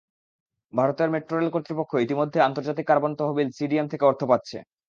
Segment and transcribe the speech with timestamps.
[0.73, 4.57] ভারতের মেট্রোরেল কর্তৃপক্ষ ইতিমধ্যে আন্তর্জাতিক কার্বন তহবিল সিডিএম থেকে অর্থ পাচ্ছে।